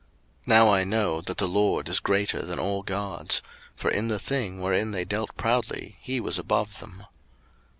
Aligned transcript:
02:018:011 0.47 0.47
Now 0.47 0.73
I 0.73 0.83
know 0.83 1.21
that 1.21 1.37
the 1.37 1.47
LORD 1.47 1.87
is 1.87 1.99
greater 1.99 2.41
than 2.43 2.57
all 2.57 2.81
gods: 2.81 3.43
for 3.75 3.91
in 3.91 4.07
the 4.07 4.17
thing 4.17 4.59
wherein 4.59 4.89
they 4.93 5.05
dealt 5.05 5.37
proudly 5.37 5.97
he 6.01 6.19
was 6.19 6.39
above 6.39 6.79
them. 6.79 7.05